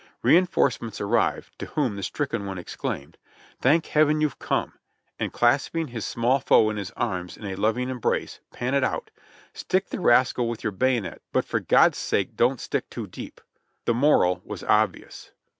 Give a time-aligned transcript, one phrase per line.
[0.23, 3.19] Reinforcements arrived, to whom the stricken one exclaimed:
[3.61, 4.73] "Thank Heaven, you've com^e!"
[5.19, 9.11] and clasping his small foe in his arms in a loving embrace, panted out,
[9.53, 13.41] "Stick the rascal with your bayonet, but for God's sake don't stick too deep!"
[13.85, 15.33] The moral was obvious.